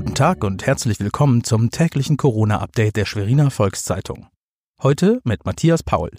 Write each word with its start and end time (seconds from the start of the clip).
Guten 0.00 0.14
Tag 0.14 0.44
und 0.44 0.66
herzlich 0.66 0.98
willkommen 0.98 1.44
zum 1.44 1.70
täglichen 1.70 2.16
Corona-Update 2.16 2.96
der 2.96 3.04
Schweriner 3.04 3.50
Volkszeitung. 3.50 4.28
Heute 4.82 5.20
mit 5.24 5.44
Matthias 5.44 5.82
Paul. 5.82 6.10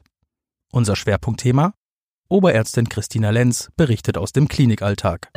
Unser 0.71 0.95
Schwerpunktthema 0.95 1.73
Oberärztin 2.29 2.89
Christina 2.89 3.31
Lenz 3.31 3.71
berichtet 3.77 4.19
aus 4.19 4.33
dem 4.33 4.47
Klinikalltag. 4.47 5.31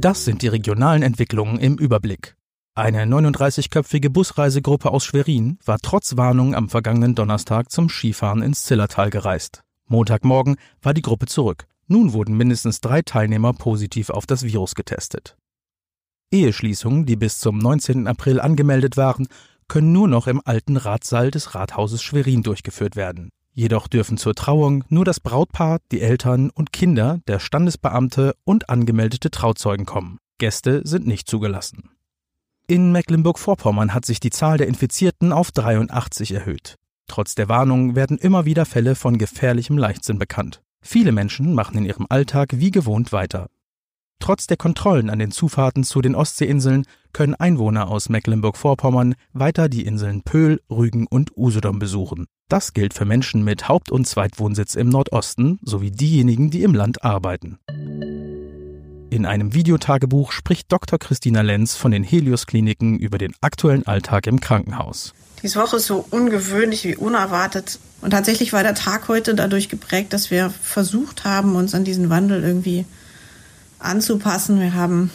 Das 0.00 0.24
sind 0.24 0.42
die 0.42 0.48
regionalen 0.48 1.04
Entwicklungen 1.04 1.60
im 1.60 1.78
Überblick. 1.78 2.34
Eine 2.74 3.04
39-köpfige 3.04 4.10
Busreisegruppe 4.10 4.90
aus 4.90 5.04
Schwerin 5.04 5.60
war 5.64 5.78
trotz 5.80 6.16
Warnung 6.16 6.56
am 6.56 6.68
vergangenen 6.68 7.14
Donnerstag 7.14 7.70
zum 7.70 7.88
Skifahren 7.88 8.42
ins 8.42 8.64
Zillertal 8.64 9.10
gereist. 9.10 9.62
Montagmorgen 9.86 10.56
war 10.82 10.92
die 10.92 11.02
Gruppe 11.02 11.26
zurück. 11.26 11.68
Nun 11.86 12.14
wurden 12.14 12.36
mindestens 12.36 12.80
drei 12.80 13.02
Teilnehmer 13.02 13.52
positiv 13.52 14.10
auf 14.10 14.26
das 14.26 14.42
Virus 14.42 14.74
getestet. 14.74 15.37
Eheschließungen, 16.30 17.06
die 17.06 17.16
bis 17.16 17.38
zum 17.38 17.58
19. 17.58 18.06
April 18.06 18.40
angemeldet 18.40 18.96
waren, 18.96 19.28
können 19.68 19.92
nur 19.92 20.08
noch 20.08 20.26
im 20.26 20.40
alten 20.44 20.76
Ratssaal 20.76 21.30
des 21.30 21.54
Rathauses 21.54 22.02
Schwerin 22.02 22.42
durchgeführt 22.42 22.96
werden. 22.96 23.30
Jedoch 23.54 23.88
dürfen 23.88 24.18
zur 24.18 24.34
Trauung 24.34 24.84
nur 24.88 25.04
das 25.04 25.20
Brautpaar, 25.20 25.78
die 25.90 26.00
Eltern 26.00 26.50
und 26.50 26.72
Kinder, 26.72 27.20
der 27.26 27.40
Standesbeamte 27.40 28.34
und 28.44 28.70
angemeldete 28.70 29.30
Trauzeugen 29.30 29.84
kommen. 29.84 30.18
Gäste 30.38 30.82
sind 30.84 31.06
nicht 31.06 31.28
zugelassen. 31.28 31.90
In 32.68 32.92
Mecklenburg-Vorpommern 32.92 33.94
hat 33.94 34.04
sich 34.04 34.20
die 34.20 34.30
Zahl 34.30 34.58
der 34.58 34.68
Infizierten 34.68 35.32
auf 35.32 35.50
83 35.50 36.32
erhöht. 36.32 36.76
Trotz 37.08 37.34
der 37.34 37.48
Warnung 37.48 37.96
werden 37.96 38.18
immer 38.18 38.44
wieder 38.44 38.66
Fälle 38.66 38.94
von 38.94 39.18
gefährlichem 39.18 39.78
Leichtsinn 39.78 40.18
bekannt. 40.18 40.60
Viele 40.80 41.10
Menschen 41.10 41.54
machen 41.54 41.78
in 41.78 41.84
ihrem 41.84 42.06
Alltag 42.08 42.50
wie 42.52 42.70
gewohnt 42.70 43.10
weiter. 43.10 43.48
Trotz 44.20 44.46
der 44.46 44.56
Kontrollen 44.56 45.10
an 45.10 45.18
den 45.18 45.30
Zufahrten 45.30 45.84
zu 45.84 46.00
den 46.00 46.14
Ostseeinseln 46.14 46.84
können 47.12 47.34
Einwohner 47.34 47.88
aus 47.88 48.08
Mecklenburg-Vorpommern 48.08 49.14
weiter 49.32 49.68
die 49.68 49.86
Inseln 49.86 50.22
Pöhl, 50.22 50.60
Rügen 50.70 51.06
und 51.06 51.36
Usedom 51.36 51.78
besuchen. 51.78 52.26
Das 52.48 52.72
gilt 52.72 52.94
für 52.94 53.04
Menschen 53.04 53.44
mit 53.44 53.68
Haupt- 53.68 53.92
und 53.92 54.06
Zweitwohnsitz 54.06 54.74
im 54.74 54.88
Nordosten 54.88 55.58
sowie 55.62 55.90
diejenigen, 55.90 56.50
die 56.50 56.62
im 56.62 56.74
Land 56.74 57.04
arbeiten. 57.04 57.58
In 59.10 59.24
einem 59.24 59.54
Videotagebuch 59.54 60.32
spricht 60.32 60.70
Dr. 60.70 60.98
Christina 60.98 61.40
Lenz 61.40 61.76
von 61.76 61.90
den 61.90 62.02
Helios-Kliniken 62.02 62.98
über 62.98 63.16
den 63.16 63.32
aktuellen 63.40 63.86
Alltag 63.86 64.26
im 64.26 64.40
Krankenhaus. 64.40 65.14
Diese 65.42 65.58
Woche 65.60 65.76
ist 65.76 65.86
so 65.86 66.04
ungewöhnlich 66.10 66.84
wie 66.84 66.96
unerwartet. 66.96 67.78
Und 68.02 68.10
tatsächlich 68.10 68.52
war 68.52 68.62
der 68.62 68.74
Tag 68.74 69.08
heute 69.08 69.34
dadurch 69.34 69.68
geprägt, 69.68 70.12
dass 70.12 70.30
wir 70.30 70.50
versucht 70.50 71.24
haben, 71.24 71.56
uns 71.56 71.74
an 71.74 71.84
diesen 71.84 72.10
Wandel 72.10 72.42
irgendwie 72.42 72.84
anzupassen. 73.88 74.60
Wir 74.60 74.74
haben 74.74 75.10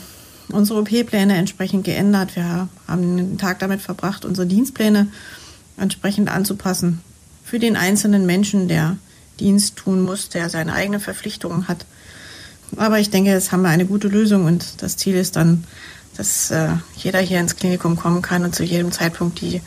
unsere 0.49 0.79
OP-Pläne 0.79 1.35
entsprechend 1.35 1.83
geändert. 1.83 2.35
Wir 2.35 2.67
haben 2.87 3.17
den 3.17 3.37
Tag 3.37 3.59
damit 3.59 3.81
verbracht, 3.81 4.25
unsere 4.25 4.47
Dienstpläne 4.47 5.07
entsprechend 5.77 6.29
anzupassen. 6.29 7.01
Für 7.43 7.59
den 7.59 7.75
einzelnen 7.75 8.25
Menschen, 8.25 8.67
der 8.67 8.97
Dienst 9.39 9.77
tun 9.77 10.01
muss, 10.01 10.29
der 10.29 10.49
seine 10.49 10.73
eigenen 10.73 10.99
Verpflichtungen 10.99 11.67
hat. 11.67 11.85
Aber 12.77 12.99
ich 12.99 13.09
denke, 13.09 13.31
jetzt 13.31 13.51
haben 13.51 13.61
wir 13.61 13.69
eine 13.69 13.85
gute 13.85 14.07
Lösung 14.07 14.45
und 14.45 14.81
das 14.81 14.97
Ziel 14.97 15.15
ist 15.15 15.35
dann, 15.35 15.63
dass 16.17 16.51
äh, 16.51 16.69
jeder 16.95 17.19
hier 17.19 17.39
ins 17.39 17.55
Klinikum 17.55 17.95
kommen 17.95 18.21
kann 18.21 18.43
und 18.43 18.55
zu 18.55 18.63
jedem 18.63 18.91
Zeitpunkt 18.91 19.41
die 19.41 19.61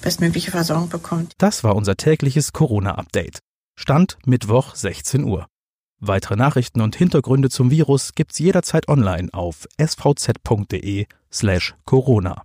bestmögliche 0.00 0.50
Versorgung 0.50 0.88
bekommt. 0.88 1.32
Das 1.38 1.64
war 1.64 1.76
unser 1.76 1.96
tägliches 1.96 2.52
Corona-Update. 2.52 3.38
Stand 3.78 4.18
Mittwoch 4.26 4.74
16 4.74 5.24
Uhr. 5.24 5.46
Weitere 6.04 6.34
Nachrichten 6.34 6.80
und 6.80 6.96
Hintergründe 6.96 7.48
zum 7.48 7.70
Virus 7.70 8.16
gibt's 8.16 8.40
jederzeit 8.40 8.88
online 8.88 9.28
auf 9.32 9.68
svz.de 9.78 11.06
slash 11.30 11.76
Corona. 11.84 12.42